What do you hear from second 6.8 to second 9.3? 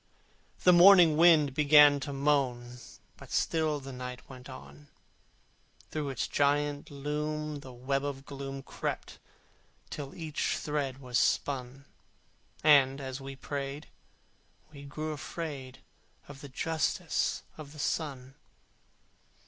loom the web of gloom Crept